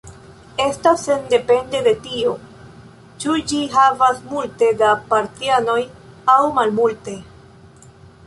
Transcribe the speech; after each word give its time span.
Estas 0.67 1.01
sendepende 1.07 1.81
de 1.87 1.91
tio, 2.05 2.31
ĉu 3.23 3.35
ĝi 3.51 3.59
havas 3.75 4.23
multe 4.31 4.69
da 4.79 4.89
partianoj 5.11 5.79
aŭ 6.37 6.41
malmulte. 6.57 7.15